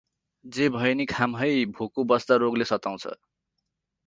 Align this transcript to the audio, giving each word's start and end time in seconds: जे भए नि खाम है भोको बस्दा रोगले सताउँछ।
जे 0.45 0.69
भए 0.75 0.93
नि 1.01 1.05
खाम 1.11 1.35
है 1.41 1.49
भोको 1.75 2.03
बस्दा 2.13 2.35
रोगले 2.45 2.69
सताउँछ। 2.71 3.07